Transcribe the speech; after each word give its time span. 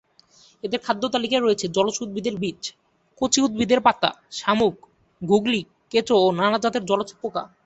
এদের 0.63 0.79
খাদ্যতালিকায় 0.79 1.43
রয়েছে 1.43 1.65
জলজ 1.67 1.95
উদ্ভিদের 2.01 2.35
বীজ, 2.37 2.61
কচি 3.21 3.39
উদ্ভিদের 3.41 3.79
পাতা, 3.81 4.09
শামুক, 4.31 4.75
গুগলি, 5.21 5.61
কেঁচো 5.91 6.15
ও 6.23 6.27
নানা 6.39 6.57
জাতের 6.63 6.83
জলজ 6.85 7.09
পোকা। 7.21 7.43